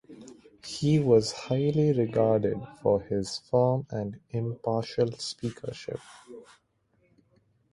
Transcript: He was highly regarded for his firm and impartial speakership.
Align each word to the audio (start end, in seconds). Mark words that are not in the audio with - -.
He 0.65 0.97
was 0.97 1.31
highly 1.31 1.93
regarded 1.93 2.57
for 2.81 3.01
his 3.01 3.37
firm 3.37 3.85
and 3.91 4.19
impartial 4.31 5.11
speakership. 5.19 5.99